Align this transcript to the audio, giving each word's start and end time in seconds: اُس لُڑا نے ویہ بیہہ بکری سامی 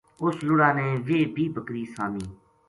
اُس 0.23 0.37
لُڑا 0.47 0.69
نے 0.77 0.85
ویہ 1.05 1.31
بیہہ 1.33 1.53
بکری 1.55 1.83
سامی 1.93 2.25